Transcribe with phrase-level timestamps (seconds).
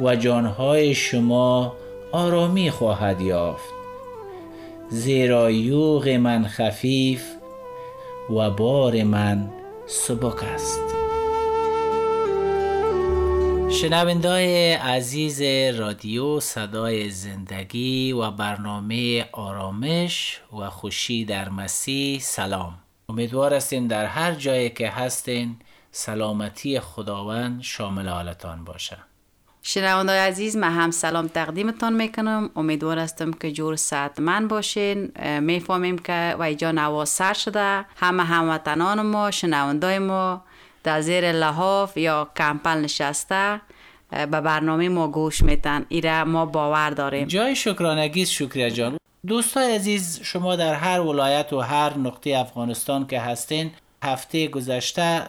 [0.00, 1.76] و جانهای شما
[2.12, 3.74] آرامی خواهد یافت.
[4.88, 7.24] زیرا یوغ من خفیف
[8.30, 9.50] و بار من
[9.86, 10.80] سبک است.
[13.70, 15.42] شنوندای عزیز
[15.80, 22.74] رادیو صدای زندگی و برنامه آرامش و خوشی در مسیح سلام.
[23.08, 25.56] امیدوار هستیم در هر جایی که هستین
[25.90, 29.13] سلامتی خداوند شامل حالتان باشه.
[29.66, 32.50] شنوندای عزیز من هم سلام تقدیمتان می‌کنم.
[32.56, 33.76] امیدوار هستم که جور
[34.18, 35.12] من باشین.
[35.40, 37.84] می‌فهمیم که و ایجا نواز سر شده.
[37.96, 40.42] همه هموطنان ما شنوندای ما
[40.82, 43.60] در زیر لحاف یا کمپل نشسته
[44.10, 47.28] به برنامه ما گوش میتن ایره ما باور داریم.
[47.28, 48.98] جای شکرانگیز شکریه جان.
[49.26, 53.70] دوستای عزیز شما در هر ولایت و هر نقطه افغانستان که هستین
[54.04, 55.22] هفته گذشته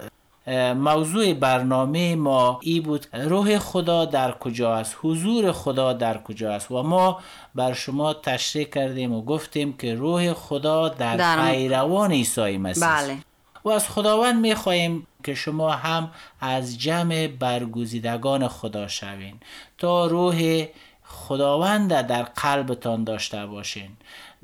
[0.74, 6.72] موضوع برنامه ما ای بود روح خدا در کجا است؟ حضور خدا در کجا است؟
[6.72, 7.20] و ما
[7.56, 11.52] بر شما تشریح کردیم و گفتیم که روح خدا در, در...
[11.52, 13.18] پیروان عیسی مسیح بله.
[13.66, 16.12] و از خداوند می خواهیم که شما هم
[16.42, 19.40] از جمع برگزیدگان خدا شوین.
[19.78, 20.66] تا روح
[21.04, 23.90] خداوند در قلبتان داشته باشین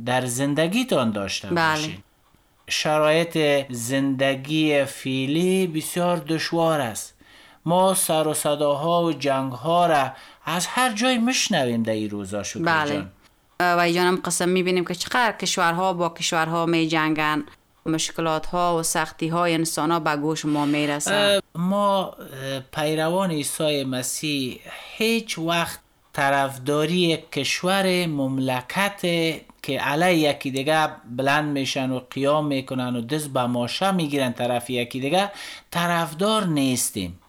[0.06, 1.76] در زندگیتان داشته بله.
[1.76, 2.04] باشین.
[2.72, 7.14] شرایط زندگی فیلی بسیار دشوار است.
[7.66, 10.12] ما سر و صداها و جنگ ها را
[10.46, 12.94] از هر جای میشنویم در این روزا شکر بله.
[12.94, 13.12] جان.
[13.60, 17.44] و جانم قسم می‌بینیم که چقدر کشورها با کشورها می جنگن
[17.86, 21.40] مشکلات ها و سختی های انسان ها به گوش ما می‌رسن.
[21.56, 22.16] ما
[22.74, 24.60] پیروان عیسی مسیح
[24.98, 25.80] هیچ وقت
[26.14, 29.02] طرفداری کشور مملکت
[29.64, 34.70] که علی یکی دیگه بلند میشن و قیام می‌کنن و دست به ماشه می‌گیرن طرف
[34.70, 35.32] یکی دیگه
[35.72, 37.20] طرفدار نیستیم.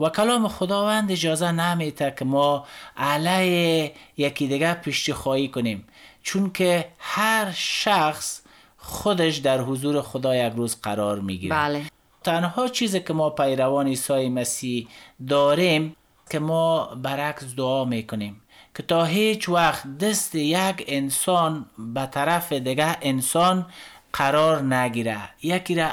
[0.00, 2.66] و کلام خداوند اجازه نمیته که ما
[2.96, 5.84] علی یکی دیگه پشت خواهی کنیم.
[6.22, 8.40] چون که هر شخص
[8.78, 11.54] خودش در حضور خدا یک روز قرار می‌گیره.
[11.54, 11.82] بله.
[12.24, 14.88] تنها چیزی که ما پیروان عیسی مسیح
[15.28, 15.96] داریم
[16.30, 18.41] که ما برعکس دعا می‌کنیم.
[18.74, 23.66] که تا هیچ وقت دست یک انسان به طرف دیگه انسان
[24.12, 25.88] قرار نگیره یکی را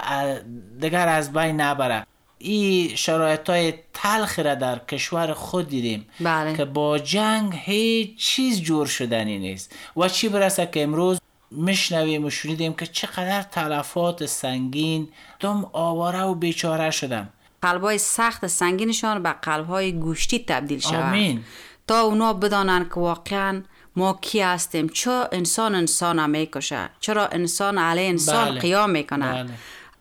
[0.79, 2.05] دیگر از بین نبره.
[2.37, 6.57] این شرایط های تلخ را در کشور خود دیدیم بله.
[6.57, 9.75] که با جنگ هیچ چیز جور شدنی نیست.
[9.97, 11.19] و چی برسه که امروز
[11.51, 15.09] میشنویم و شنیدیم که چقدر تلفات سنگین
[15.39, 17.29] دم آواره و بیچاره شدم
[17.61, 20.95] قلبای سخت سنگینشان به قلبهای گوشتی تبدیل شود.
[20.95, 21.43] آمین.
[21.89, 23.63] تا اونا بدانن که واقعا
[23.95, 28.59] ما کی هستیم چرا انسان انسان می‌کشه چرا انسان علیه انسان بله.
[28.59, 29.49] قیام می‌کنه بله.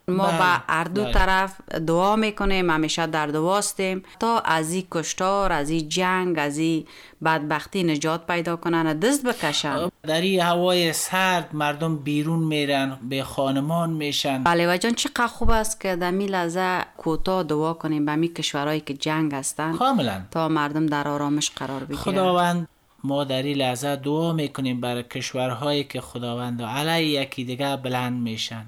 [0.09, 0.39] ما بله.
[0.39, 1.13] به هر دو بله.
[1.13, 6.85] طرف دعا می‌کنیم همیشه در دعاستیم تا از این کشتار از این جنگ از این
[7.25, 13.91] بدبختی نجات پیدا کنن دست بکشن در این هوای سرد مردم بیرون میرن به خانمان
[13.91, 18.17] میشن بله و جان چقدر خوب است که در می لحظه کوتاه دعا کنیم به
[18.17, 22.69] می کشورهایی که جنگ هستن کاملا تا مردم در آرامش قرار بگیرن خداوند
[23.05, 28.67] ما در این لحظه دعا می‌کنیم برای کشورهایی که خداوند علیه یکی دیگه بلند میشن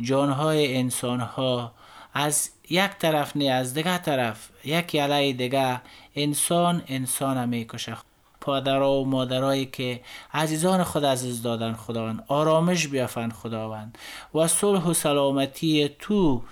[0.00, 1.72] جانهای انسانها.
[2.14, 5.80] از یک طرف نه از دیگه طرف یکی علیه دیگه
[6.16, 7.96] انسان انسان می‌کشه
[8.40, 10.00] پادرها و مادرایی که
[10.34, 13.98] عزیزان خود عزیز دادن خداوند آرامش بیافند خداوند
[14.34, 16.42] و صلح و سلامتی تو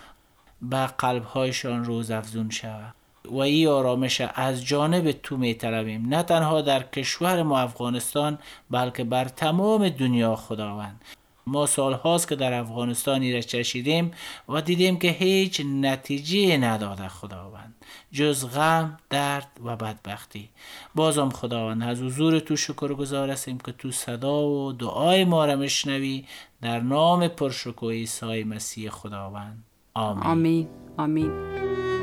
[0.62, 2.94] به قلبهایشان روز افزون شود.
[3.25, 6.08] و این آرامش از جانب تو می طلبیم.
[6.08, 8.38] نه تنها در کشور ما افغانستان
[8.70, 11.00] بلکه بر تمام دنیا خداوند.
[11.48, 14.10] ما سال هاست که در افغانستانی را چشیدیم
[14.48, 17.75] و دیدیم که هیچ نتیجه نداده خداوند
[18.12, 20.48] جز غم درد و بدبختی.
[20.94, 25.56] بازم خداوند از حضور تو شکر گذار هستیم که تو صدا و دعای ما را
[25.56, 26.25] مشنوی
[26.62, 29.64] در نام پرشکو عیسی مسیح خداوند.
[29.94, 30.22] آمین.
[30.22, 30.69] آمین.
[30.98, 31.95] آمین.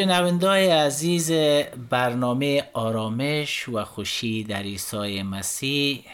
[0.00, 1.32] شنوندای عزیز
[1.90, 6.04] برنامه آرامش و خوشی در عیسی مسیح.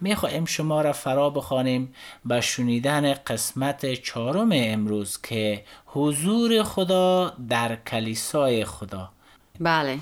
[0.00, 8.64] می‌خواهیم شما را فرا بخوانیم به شنیدن قسمت چهارم امروز که حضور خدا در کلیسای
[8.64, 9.08] خدا.
[9.60, 9.98] بله.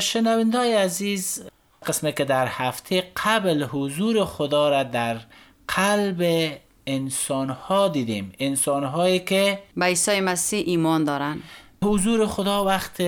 [0.00, 1.42] شنوندای عزیز
[1.86, 5.20] قسمه که در هفته قبل حضور خدا را در
[5.68, 6.52] قلب
[6.86, 8.32] انسان ها دیدیم.
[8.38, 11.42] انسان هایی که به عیسی مسیح ایمان دارن.
[11.82, 13.02] حضور خدا وقت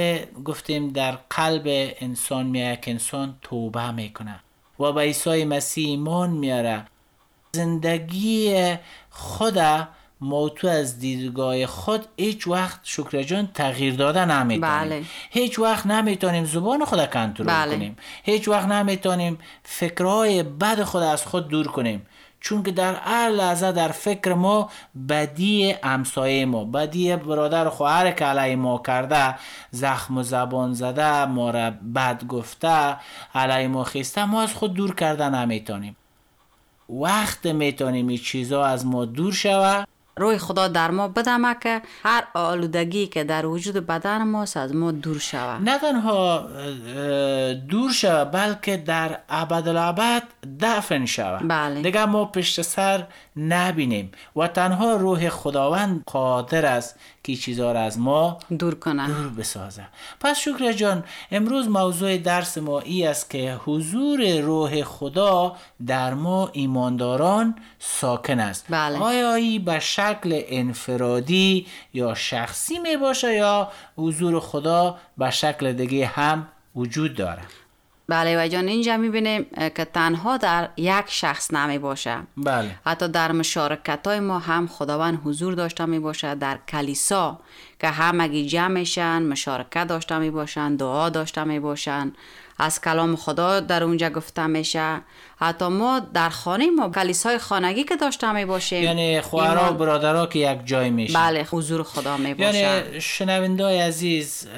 [0.44, 1.62] گفتیم در قلب
[2.00, 4.40] انسان میاد که انسان توبه می‌کنه
[4.80, 6.84] و به عیسی مسیح ایمان میاره
[7.52, 8.74] زندگی
[9.10, 9.88] خدا
[10.20, 15.04] ما تو از دیدگاه خود هیچ وقت شکر جان تغییر داده نمی‌تونیم بله.
[15.30, 17.76] هیچ وقت نمی‌تونیم زبان خود کنترل بله.
[17.76, 22.06] کنیم هیچ وقت نمی‌تونیم فکرهای بد خود از خود دور کنیم
[22.46, 24.70] چون که در هر لحظه در فکر ما
[25.08, 29.34] بدی همسایه ما بدی برادر خواهر که علیه ما کرده
[29.70, 32.96] زخم و زبان زده ما را بد گفته
[33.34, 35.96] علیه ما خیسته ما از خود دور کرده نمی‌تونیم.
[36.88, 39.84] وقت می‌تونیم این چیزا از ما دور شوه.
[40.18, 44.92] روی خدا در ما بدمه که هر آلودگی که در وجود بدن ماست از ما
[44.92, 46.48] دور شود نه تنها
[47.68, 50.22] دور شود بلکه در ابدالابد
[50.60, 51.82] دفن شود بله.
[51.82, 53.06] دیگه ما پشت سر
[53.36, 54.12] نبینیم.
[54.36, 59.84] و تنها روح خداوند قادر است که چیزا را از ما دور کنه دور بسازه
[60.20, 65.56] پس شکر جان امروز موضوع درس ما ای است که حضور روح خدا
[65.86, 68.66] در ما ایمانداران ساکن است.
[68.68, 68.98] بله.
[68.98, 76.06] آیا ای به شکل انفرادی یا شخصی می باشه یا حضور خدا به شکل دیگه
[76.06, 77.42] هم وجود داره؟
[78.08, 79.46] بله و جان اینجا می‌بینیم
[79.76, 82.18] که تنها در یک شخص نمی باشه.
[82.36, 82.70] بله.
[82.84, 86.34] حتی در مشارکت های ما هم خداوند حضور داشته می باشه.
[86.34, 87.40] در کلیسا
[87.80, 92.12] که همگی جمع میشن مشارکت داشته می باشن دعا داشته می باشن.
[92.58, 95.00] از کلام خدا در اونجا گفته میشه.
[95.38, 100.26] حتی ما در خانه ما کلیسای خانگی که داشته می باشیم یعنی خواهرها و برادرها
[100.26, 101.14] که یک جای میشن.
[101.14, 102.58] بله حضور خدا می باشه.
[102.58, 104.48] یعنی شنوندای عزیز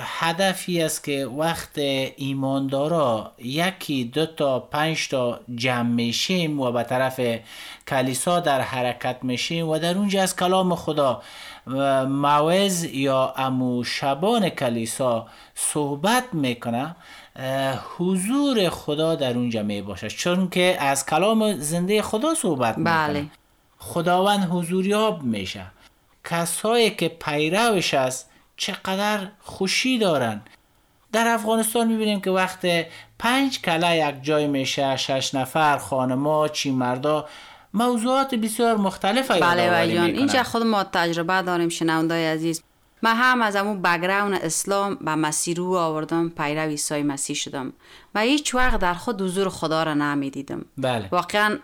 [0.00, 1.78] هدفی است که وقت
[2.16, 7.20] ایماندارا یکی دو تا پنج تا جمع میشیم و به طرف
[7.88, 11.22] کلیسا در حرکت میشیم و در اونجا از کلام خدا
[12.06, 16.96] موعظ یا امو شبان کلیسا صحبت می‌کنه
[17.98, 20.08] حضور خدا در اونجا می باشه.
[20.08, 23.06] چون که از کلام زنده خدا صحبت می‌کنه.
[23.08, 23.26] بله.
[23.78, 25.66] خداوند حضوریاب میشه.
[26.24, 30.40] کسایی که پیروش است چقدر خوشی دارن.
[31.12, 32.66] در افغانستان می‌بینیم که وقت
[33.18, 37.26] پنج کله یک جای میشه شش نفر خانما چی مردا.
[37.74, 42.62] موضوعات بسیار مختلف بله و جان اینجا خود ما تجربه داریم شنوندای عزیز.
[43.02, 47.72] من هم از امو بگراون اسلام به مسیح رو آوردم پیرو عیسی مسیح شدم.
[48.14, 50.64] و هیچ وقت در خود حضور خدا را نمی‌دیدم.
[50.78, 51.08] بله.
[51.12, 51.58] واقعا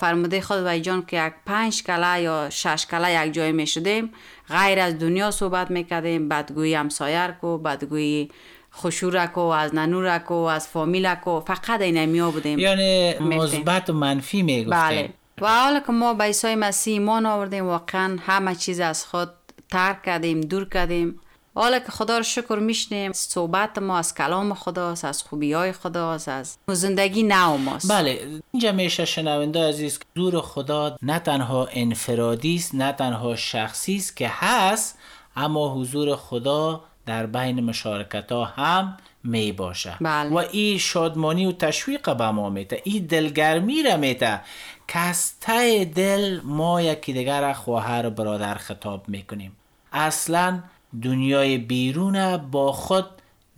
[0.00, 4.12] فرموده خود و جان که یک پنج کله یا شش کله یک جای می شدیم
[4.50, 8.30] غیر از دنیا صحبت می‌کردیم بدگویی همسایر کو بدگویی
[8.74, 12.58] خشورک و از ننورک و از فامیلک و فقط این بودیم.
[12.58, 13.14] یعنی.
[13.18, 15.10] مثبت و منفی می‌گفتیم بله.
[15.42, 19.30] و حالا که ما به عیسی مسیح ایمان آوردیم واقعا همه چیز از خود
[19.70, 21.20] ترک کردیم دور کردیم
[21.54, 26.28] حالا که خدا رو شکر میشنیم صحبت ما از کلام خداست از خوبی های خداست
[26.28, 32.74] از زندگی نو ماست بله اینجا میشه شنونده عزیز دور خدا نه تنها انفرادی است
[32.74, 34.98] نه تنها شخصی است که هست
[35.36, 40.30] اما حضور خدا در بین مشارکت ها هم می باشه بله.
[40.30, 44.40] و این شادمانی و تشویق به ما میته این دلگرمی را میته
[44.88, 49.56] که از ته دل ما یکی دیگر خواهر و برادر خطاب می‌کنیم.
[49.92, 50.62] اصلا
[51.02, 53.06] دنیای بیرون با خود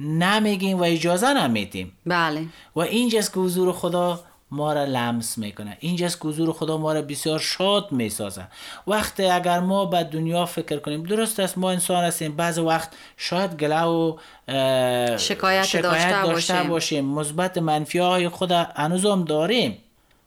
[0.00, 1.92] نمیگیم و اجازه نمیدیم.
[2.06, 2.46] بله.
[2.76, 4.20] و اینجاست که حضور خدا
[4.50, 5.76] ما را لمس می‌کنه.
[5.80, 8.46] اینجاست که حضور خدا ما را بسیار شاد می‌سازه.
[8.86, 12.36] وقتی اگر ما به دنیا فکر کنیم درست است ما انسان هستیم.
[12.36, 14.16] بعض وقت شاید گله و
[14.48, 16.68] اه، شکایت داشته باشیم.
[16.68, 17.04] باشیم.
[17.04, 19.78] مثبت منفی های خود هنوزم داریم.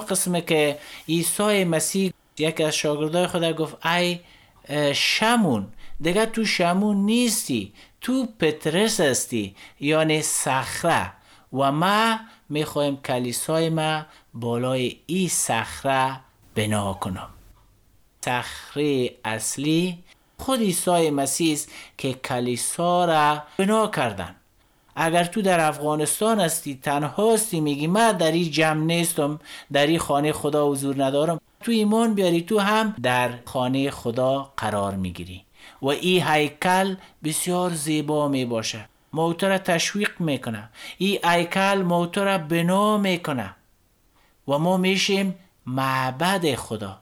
[0.10, 4.20] قسمه که عیسی مسیح یکی از شاگردای خدا گفت ای
[4.94, 5.68] شمون.
[6.02, 11.12] دیگه تو شمون نیستی تو پترس هستی یعنی صخره.
[11.54, 12.20] و ما
[12.50, 16.20] می‌خوایم کلیسای ما بالای این صخره
[16.56, 17.30] بنا کنم.
[18.26, 20.04] صخره اصلی
[20.38, 21.60] خود عیسی مسیح
[21.98, 24.36] که کلیسا را بنا کردن.
[24.96, 29.40] اگر تو در افغانستان هستی تنها هستی میگی من در این جمع نیستم
[29.72, 31.42] در این خانه خدا حضور ندارم.
[31.62, 35.44] تو ایمان بیاری تو هم در خانه خدا قرار می‌گیری.
[35.82, 40.70] و این هیکل بسیار زیبا می باشه موتو را تشویق می‌کنه.
[40.98, 43.56] این هیکل موتو را بنا می‌کنه.
[44.48, 45.36] و ما میشیم
[45.66, 46.98] معبد خدا.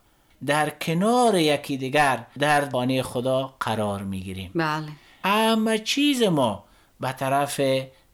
[0.45, 4.51] در کنار یکی دیگر در خانه خدا قرار می‌گیریم.
[4.55, 4.87] بله.
[5.25, 6.63] همه چیز ما
[7.01, 7.61] به طرف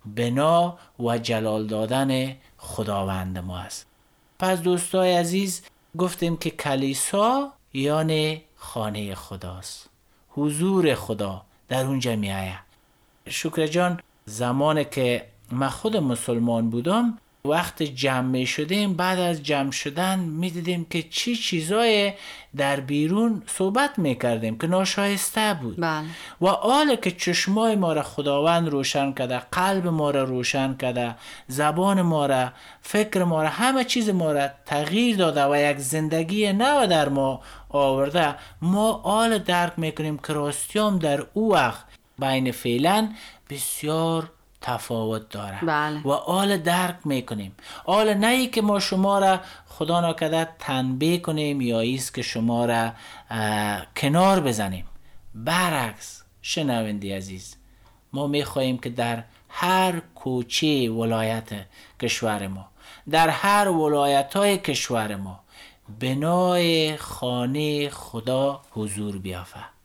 [0.05, 3.85] بنا و جلال دادن خداوند ما است.
[4.39, 5.61] پس دوستای عزیز
[5.97, 9.89] گفتیم که کلیسا یعنی خانه خداست.
[10.29, 12.59] حضور خدا در اونجا می آید
[13.29, 20.19] شکر جان زمان که من خود مسلمان بودم وقت جمع شدیم بعد از جمع شدن
[20.19, 22.13] می دیدیم که چی چیزای
[22.55, 26.05] در بیرون صحبت می کردیم که ناشایسته بود بله.
[26.41, 31.15] و حال که چشمای ما را خداوند روشن کرده قلب ما را روشن کرده
[31.47, 32.51] زبان ما را
[32.81, 37.41] فکر ما را همه چیز ما را تغییر داده و یک زندگی نو در ما
[37.69, 41.83] آورده ما حال درک می‌کنیم که راستیام در او وقت
[42.19, 43.09] بین فعلا
[43.49, 45.59] بسیار تفاوت داره.
[45.65, 46.07] بله.
[46.07, 47.55] و حال درک می‌کنیم.
[47.85, 52.65] حال نه ای که ما شما را خدا ناکده تنبیه کنیم یا ایست که شما
[52.65, 52.91] را
[53.97, 54.85] کنار بزنیم.
[55.35, 57.55] برعکس شنوندی عزیز
[58.13, 61.49] ما می‌خواهیم که در هر کوچه ولایت
[62.01, 62.69] کشور ما
[63.09, 65.39] در هر ولایت های کشور ما
[65.99, 69.76] بنای خانه خدا حضور بیافه.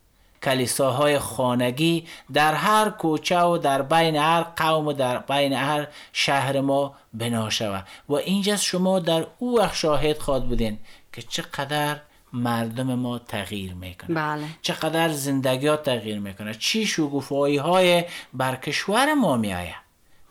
[0.43, 6.61] کلیساهای خانگی در هر کوچه و در بین هر قوم و در بین هر شهر
[6.61, 7.87] ما بنا شود.
[8.09, 10.79] و اینجا شما در او وقت شاهد خواد بودین
[11.13, 11.97] که چقدر
[12.33, 14.45] مردم ما تغییر می‌کنه بله.
[14.63, 19.83] چقدر زندگی ها تغییر می‌کنه چی شگوفایی های بر کشور ما میآید.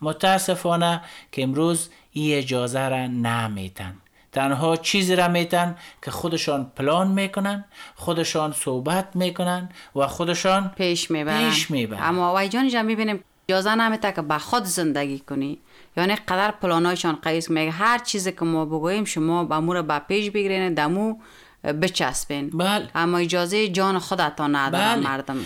[0.02, 1.02] متاسفانه
[1.32, 3.98] که امروز این اجازه را نمیتن
[4.32, 11.50] تنها چیزی را میتن که خودشان پلان می‌کنن خودشان صحبت می‌کنن و خودشان پیش می‌برن
[11.50, 12.04] پیش می‌برن.
[12.04, 15.60] اما وای جان جان می‌بینیم اجازه نمیده که به خود زندگی کنی
[15.98, 20.30] یعنی قدر پلانایشان قیس میگه هر چیزی که ما بگوییم شما به امور به پیش
[20.30, 21.16] بگیرین دمو
[21.64, 22.90] بچسبین بله.
[22.96, 25.04] اما اجازه جان خودتان ندارن بله.
[25.10, 25.38] مردم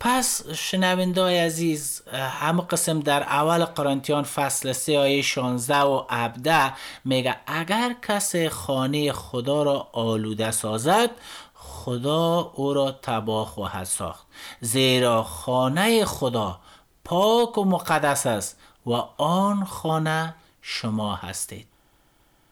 [0.00, 6.72] پس شنوندای عزیز همه قسم در اول قرنتیان فصل 3 آیه 16 و 17
[7.04, 11.10] میگه اگر کس خانه خدا را آلوده سازد
[11.54, 14.26] خدا او را تباه خواهد ساخت.
[14.60, 16.58] زیرا خانه خدا
[17.04, 21.77] پاک و مقدس است و آن خانه شما هستید.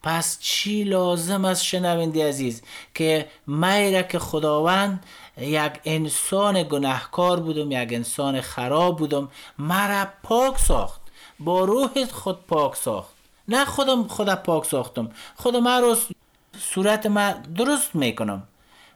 [0.06, 2.62] پس چی لازم است شنوندی عزیز؟
[2.94, 5.04] که میره که خداوند
[5.38, 11.00] یک انسان گناهکار بودم یک انسان خراب بودم مرا پاک ساخت
[11.40, 13.10] با روحت خود پاک ساخت.
[13.48, 15.10] نه خودم خود پاک ساختم.
[15.36, 15.96] خودم من رو
[16.60, 18.42] صورت ما درست می‌کنم.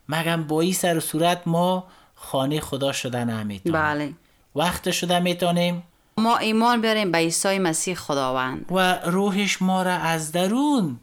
[0.09, 4.13] مگم با این سر و صورت ما خانه خدا شده نمی‌تونیم بله.
[4.57, 5.83] وقت شده می‌تونیم؟
[6.21, 8.67] ما ایمان بیاریم به عیسی مسیح خداوند.
[8.71, 11.01] و روحش ما را از درون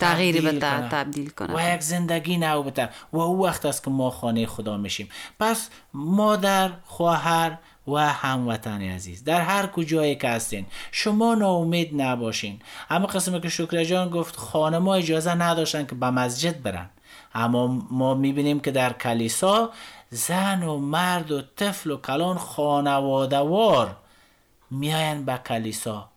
[0.00, 0.88] تبدیل بده.
[0.88, 1.56] تبدیل کنه.
[1.56, 2.88] و یک زندگی نو بده.
[3.12, 5.08] و او وقت است که ما خانه خدا میشیم.
[5.40, 12.60] پس مادر خواهر و هموطن عزیز در هر کجایی که هستین شما ناامید نباشین.
[12.90, 16.90] اما قسمی که شکر جان گفت خانه ما اجازه نداشتن که به مسجد برن.
[17.34, 19.70] اما ما می‌بینیم که در کلیسا
[20.10, 23.96] زن و مرد و طفل و کلان خانوادوار
[24.72, 26.08] میاین به کلیسا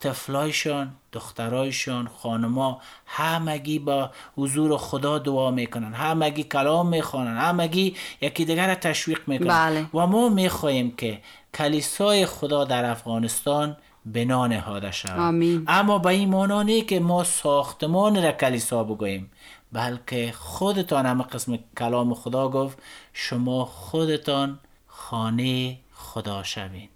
[0.00, 8.68] طفلایشان دخترایشان خانما همگی با حضور خدا دعا می‌کنن همگی کلام می‌خوانن همگی یکی دیگر
[8.68, 9.86] را تشویق می‌کنن بله.
[9.94, 11.20] و ما می‌خواهیم که
[11.54, 15.64] کلیسای خدا در افغانستان بنا نهاده شود.
[15.66, 19.30] اما به این معنا که ما ساختمان را کلیسا بگوییم
[19.72, 22.78] بلکه خودتان همه قسم کلام خدا گفت
[23.12, 26.88] شما خودتان خانه خدا شوین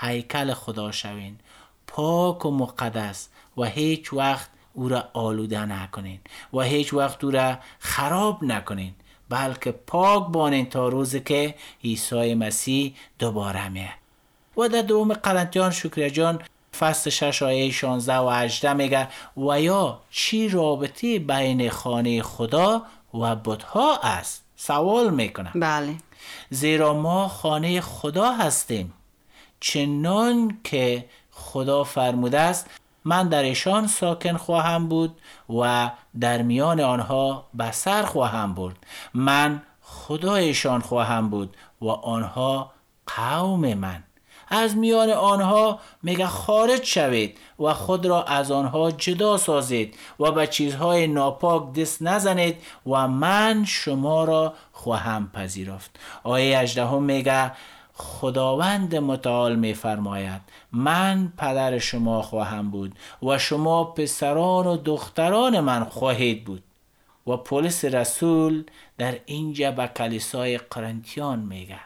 [0.00, 1.38] هیکل خدا شوین.
[1.86, 6.20] پاک و مقدس و هیچ وقت او را آلوده نکنین
[6.52, 8.94] و هیچ وقت او را خراب نکنین
[9.28, 11.54] بلکه پاک بانین تا روزی که
[11.84, 13.92] عیسی مسیح دوباره میه.
[14.56, 16.42] و در دوم قرنتیان شکر جان
[16.78, 22.82] فصل 6 آیه 16 و 18 میگه و یا چی رابطه بین خانه خدا
[23.14, 25.94] و بتها است؟ سوال می‌کنه بله.
[26.50, 28.92] زیرا ما خانه خدا هستیم.
[29.60, 32.66] چنان که خدا فرموده است
[33.06, 35.20] من در ایشان ساکن خواهم بود
[35.58, 35.90] و
[36.20, 38.76] در میان آنها بسر خواهم برد.
[39.14, 42.70] من خدایشان خواهم بود و آنها
[43.06, 44.02] قوم من.
[44.48, 50.46] از میان آنها میگه خارج شوید و خود را از آنها جدا سازید و به
[50.46, 55.98] چیزهای ناپاک دست نزنید و من شما را خواهم پذیرفت.
[56.22, 57.52] آیه 18 میگه
[57.96, 60.40] خداوند متعال میفرماید.
[60.72, 66.62] من پدر شما خواهم بود و شما پسران و دختران من خواهید بود.
[67.26, 68.64] و پولس رسول
[68.98, 71.80] در اینجا به کلیسای قرنتیان میگه.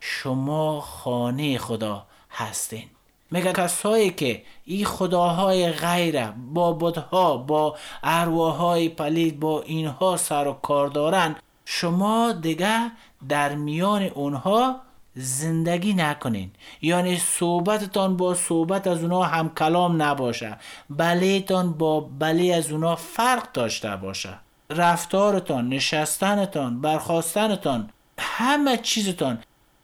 [0.00, 2.84] شما خانه خدا هستین.
[3.30, 10.52] میگه کسایی که این خداهای غیر با بدها با ارواهای پلید با اینها سر و
[10.52, 12.90] کار دارن شما دیگه
[13.28, 14.80] در میان اونها
[15.14, 16.50] زندگی نکنین.
[16.82, 20.56] یعنی صحبتتان با صحبت از اونا هم کلام نباشه.
[20.90, 24.38] بلیتان با بله از اونا فرق داشته باشه.
[24.70, 29.38] رفتارتان نشستنتان برخواستنتان همه چیزتان.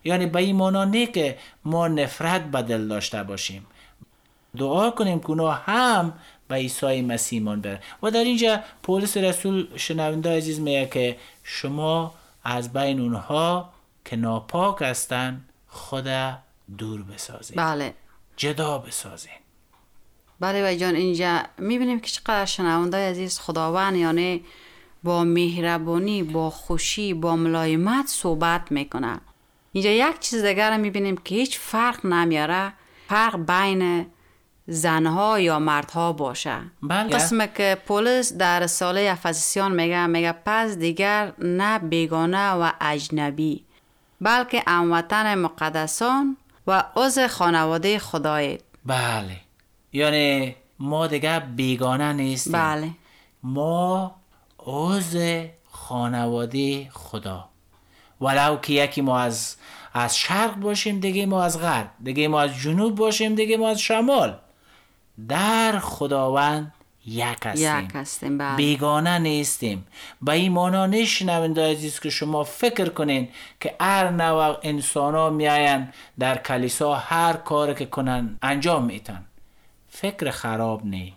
[0.04, 3.66] یعنی به این مانا نه که ما نفرت به دل داشته باشیم.
[4.56, 6.12] دعا کنیم که اونا هم
[6.48, 12.14] به عیسی مسیح من بره و در اینجا پولس رسول شنونده عزیز میگه که شما
[12.44, 13.68] از بین اونها
[14.08, 16.08] که ناپاک هستن خود
[16.78, 17.94] دور بسازین بله.
[18.36, 19.32] جدا بسازین
[20.40, 24.44] بله جان اینجا می‌بینیم که چقدر شنونده عزیز خداوند یعنی
[25.02, 29.20] با مهربانی با خوشی با ملایمت صحبت می‌کنه.
[29.72, 32.72] اینجا یک چیز دیگر رو می‌بینیم که هیچ فرق نمیاره
[33.08, 34.06] فرق بین
[34.66, 36.60] زنها یا مردها باشه.
[36.82, 37.08] بله.
[37.08, 43.67] قسم که پولس در رساله افسیان میگه میگه پس دیگر نه بیگانه و اجنبی.
[44.20, 49.36] بلکه هموطن مقدسان و عضو خانواده خدایید بله.
[49.92, 52.52] یعنی ما دیگه بیگانه نیستیم.
[52.52, 52.90] بله.
[53.42, 54.14] ما
[54.66, 57.48] عضو خانواده خدا.
[58.20, 59.56] ولو که یکی ما از
[59.94, 61.90] از شرق باشیم دیگه ما از غرب.
[62.02, 64.38] دیگه ما از جنوب باشیم دیگه ما از شمال.
[65.28, 66.72] در خداوند
[67.08, 67.84] یک هستیم.
[67.84, 68.56] یک هستیم بله.
[68.56, 69.86] بیگانه نیستیم.
[70.22, 73.28] به این مانا نشنونده عزیز که شما فکر کنین
[73.60, 79.24] که هر نوع انسان ها میاین در کلیسا هر کار که کنن انجام میتن.
[79.88, 81.14] فکر خراب نی.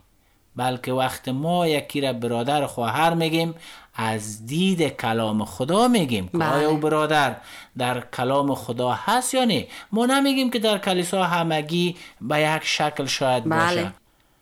[0.56, 3.56] بلکه وقت ما یکی را برادر خواهر میگیم
[3.96, 6.28] از دید کلام خدا میگیم.
[6.28, 6.50] که بله.
[6.50, 7.36] آیا او برادر
[7.78, 13.06] در کلام خدا هست یا نه ما نمیگیم که در کلیسا همگی به یک شکل
[13.06, 13.76] شاید باشه.
[13.76, 13.94] بله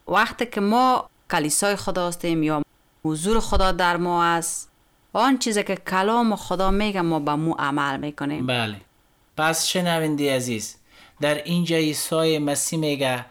[0.07, 2.63] وقتی که ما کلیسای خدا هستیم یا
[3.05, 4.69] حضور خدا در ما است
[5.13, 8.47] آن چیزی که کلام خدا میگه ما به مو عمل می‌کنیم.
[8.47, 8.81] بله.
[9.37, 10.75] پس شنوندی عزیز
[11.21, 13.25] در اینجا عیسی مسیح میگه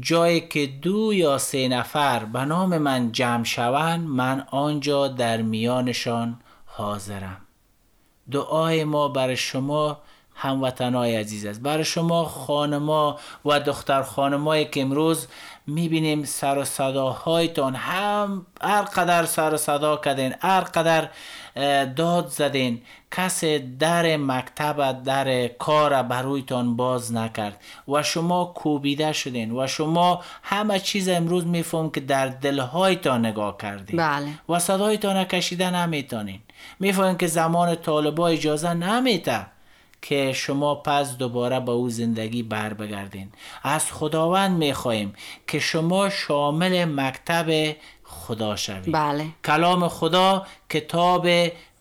[0.00, 6.40] جایی که دو یا سه نفر به نام من جمع شوند من آنجا در میانشان
[6.66, 7.40] حاضرم.
[8.30, 9.98] دعای ما برای شما
[10.34, 11.60] هموطنای عزیز است.
[11.60, 15.26] برای شما خانما و دختر خانمایی که امروز
[15.70, 21.08] می‌بینیم سر و صداهایتان هم هر قدر سر و صدا کردین هر قدر
[21.84, 22.82] داد زدین.
[23.10, 30.78] کسی در مکتب در کار برویتان باز نکرد و شما کوبیده شدین و شما همه
[30.78, 33.96] چیز امروز میفهم که در دلهایتان نگاه کردین.
[33.96, 34.28] بله.
[34.48, 36.40] و صدایتان کشیده نمی‌تونین.
[36.80, 39.46] می‌فهمین که زمان طالبا اجازه نمیته
[40.02, 43.28] که شما پس دوباره به او زندگی بر بگردین.
[43.62, 45.14] از خداوند می‌خواهیم
[45.46, 48.92] که شما شامل مکتب خدا شوید.
[48.92, 49.26] بله.
[49.44, 51.28] کلام خدا کتاب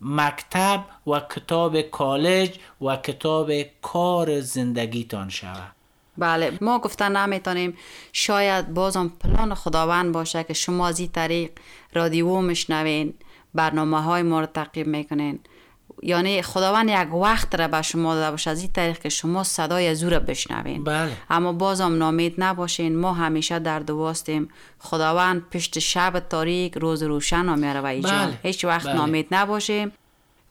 [0.01, 3.51] مکتب و کتاب کالج و کتاب
[3.81, 5.71] کار زندگیتان شود.
[6.17, 6.57] بله.
[6.61, 7.77] ما گفتن نمی‌تونیم.
[8.13, 11.51] شاید بازم پلان خداوند باشه که شما از این طریق
[11.93, 13.13] رادیو میشنوین
[13.53, 15.39] برنامه های ما رو می‌کنین.
[16.03, 20.03] یعنی خداوند یک وقت را به شما داده باشه از این طریق که شما صدای
[20.03, 20.83] او را بشنوین.
[20.83, 21.11] بله.
[21.29, 27.81] اما بازم نامید نباشین ما همیشه در دواستیم خداوند پشت شب تاریک روز روشن میاره
[27.81, 28.95] و ایجان بله، هیچ وقت بله.
[28.95, 29.91] نامید نباشیم.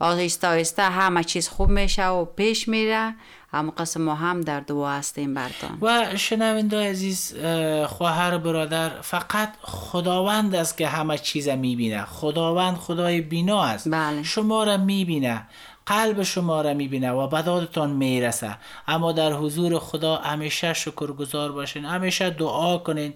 [0.00, 3.14] آهسته آهسته همه چیز خوب میشه و پیش میره.
[3.52, 5.78] اما قسم ما هم در دعا هستیم برتان.
[5.82, 13.20] و شنونده عزیز اه، خواهر برادر فقط خداوند است که همه چیز می‌بینه خداوند خدای
[13.20, 13.88] بینا است.
[13.88, 14.22] بله.
[14.22, 15.46] شما را می‌بینه
[15.86, 18.56] قلب شما را می‌بینه و بدادتان می‌رسه
[18.88, 21.84] اما در حضور خدا همیشه شکرگزار باشین.
[21.84, 23.14] همیشه دعا کنین.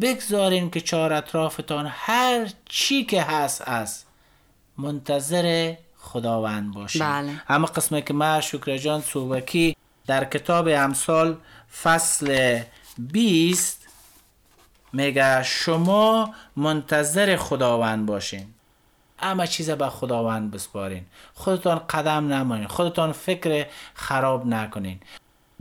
[0.00, 4.06] بگذارین که چهار اطرافتان هر چی که هست است
[4.78, 7.42] منتظر خداوند باشین بله.
[7.48, 11.36] اما قسمی که ما شکر جان صوبکی در کتاب امثال
[11.82, 12.60] فصل
[12.98, 13.88] 20
[14.92, 18.46] میگه شما منتظر خداوند باشین.
[19.18, 21.04] همه چیز به خداوند بسپارین.
[21.34, 25.00] خودتان قدم نمانین خودتان فکر خراب نکنین.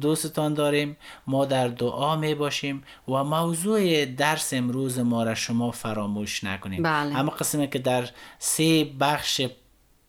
[0.01, 0.97] دوستتان داریم.
[1.27, 7.17] ما در دعا می باشیم و موضوع درس امروز ما را شما فراموش نکنید بله.
[7.17, 9.41] اما قسمی که در سه بخش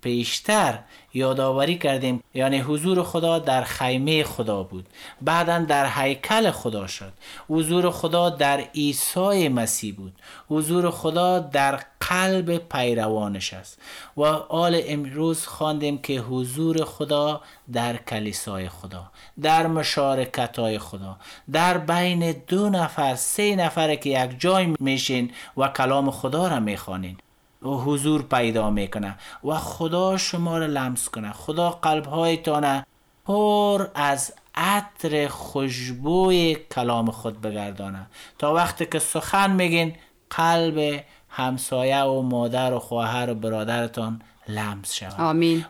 [0.00, 0.78] پیشتر
[1.14, 4.86] یادآوری کردیم یعنی حضور خدا در خیمه خدا بود.
[5.22, 7.12] بعدا در هیکل خدا شد.
[7.48, 10.12] حضور خدا در عیسی مسیح بود.
[10.48, 13.78] حضور خدا در قلب پیروانش است.
[14.16, 17.40] و آل امروز خواندیم که حضور خدا
[17.72, 19.10] در کلیسای خدا
[19.42, 21.16] در مشارکت های خدا
[21.52, 27.16] در بین دو نفر سه نفر که یک جای میشین و کلام خدا را می‌خوانین.
[27.62, 31.32] حضور پیدا می‌کنه و خدا شما را لمس کنه.
[31.32, 32.84] خدا قلب هایتان
[33.26, 38.06] پر از عطر خوشبوی کلام خود بگردانه.
[38.38, 39.96] تا وقتی که سخن میگین
[40.30, 45.20] قلب همسایه و مادر و خواهر و برادرتان لمس شود.
[45.20, 45.64] آمین.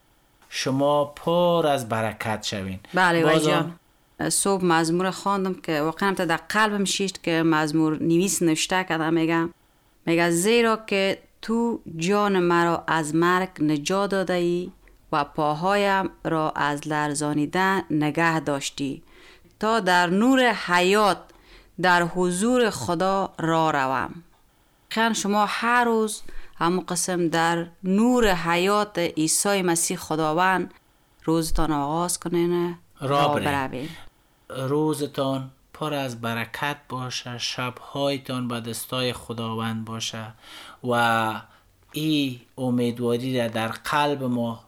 [0.48, 2.78] شما پر از برکت شوین.
[2.94, 8.02] بله وای بازم جان صبح مزمور خواندم که واقعا تا در قلبم شیشت که مزمور
[8.02, 9.54] نویس نوشته کده میگم
[10.06, 14.72] میگه زیرا که تو جان مرا از مرگ نجات داده ای
[15.12, 19.02] و پاهایم را از لرزانیدن نگه داشتی
[19.60, 21.18] تا در نور حیات
[21.80, 24.14] در حضور خدا را روم.
[24.88, 26.22] خیلی شما هر روز
[26.56, 30.74] همون قسم در نور حیات عیسی مسیح خداوند
[31.24, 32.76] روزتان آغاز کنین.
[33.00, 33.28] را.
[33.28, 33.88] بروین.
[34.48, 40.26] روزتان پر از برکت باشه شبهایتان به دستای خداوند باشه
[40.84, 41.32] و
[41.92, 44.64] این امیدواری را در قلب ما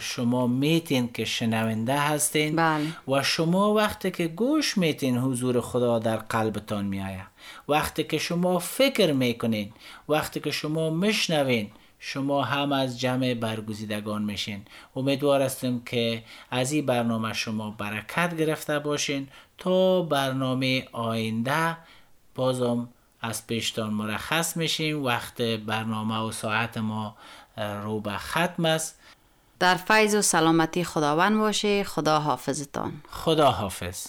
[0.00, 2.86] شما میتین که شنونده هستین بله.
[3.08, 7.26] و شما وقتی که گوش میتین حضور خدا در قلبتان میآید
[7.68, 9.72] وقتی که شما فکر می‌کنین
[10.08, 11.70] وقتی که شما میشنوین
[12.02, 14.62] شما هم از جمع برگزیدگان میشین.
[14.96, 19.28] امیدوار هستیم که از این برنامه شما برکت گرفته باشین.
[19.58, 21.76] تا برنامه آینده
[22.34, 22.88] بازم
[23.20, 25.04] از پیشتان مرخص میشیم.
[25.04, 27.16] وقت برنامه و ساعت ما
[27.56, 28.98] رو به ختم است.
[29.58, 31.84] در فیض و سلامتی خداوند باشه.
[31.84, 34.06] خدا حافظتان خدا حافظ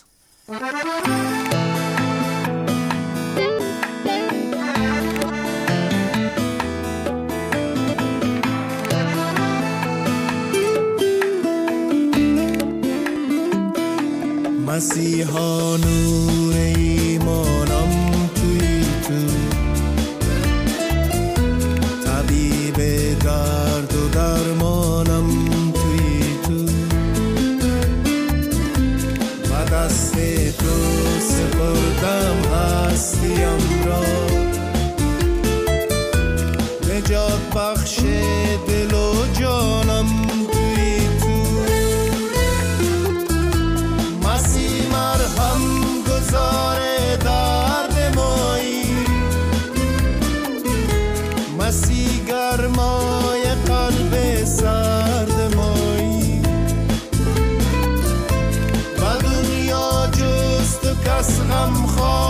[61.22, 62.21] جز تو کس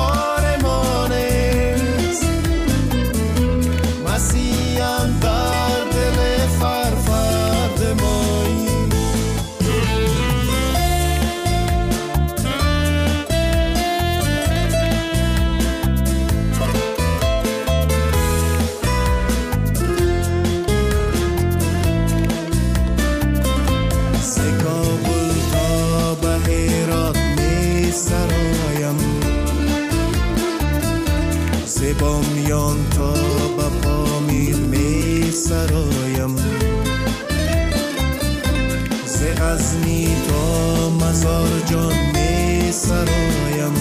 [41.21, 43.73] تا مزار جان می سرایم.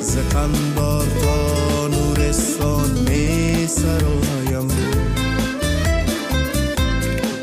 [0.00, 4.68] ز قنبار تا نورستان می سرایم.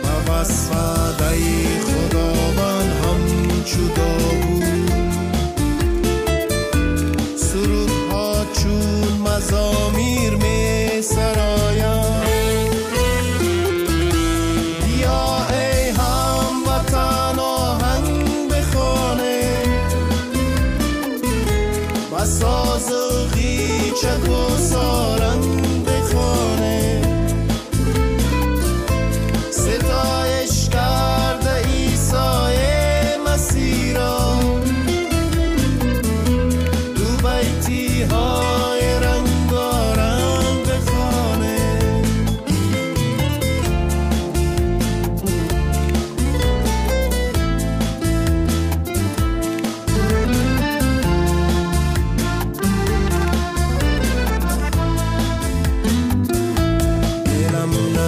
[0.03, 3.87] و وصفدهی خداوند همچو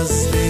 [0.03, 0.44] just